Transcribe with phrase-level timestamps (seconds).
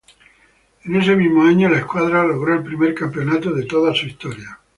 [0.83, 4.59] En ese mismo año la escuadra logró el primer campeonato de toda su historia.